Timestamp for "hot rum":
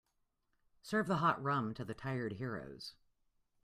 1.17-1.75